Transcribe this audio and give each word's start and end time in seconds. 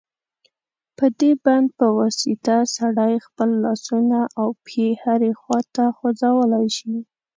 په 0.97 1.05
دې 1.19 1.31
بند 1.45 1.67
په 1.77 1.85
واسطه 1.97 2.55
سړی 2.77 3.13
خپل 3.25 3.49
لاسونه 3.63 4.19
او 4.39 4.47
پښې 4.65 4.87
هرې 5.03 5.31
خواته 5.39 5.83
خوځولای 5.97 6.67
شي. 6.77 6.95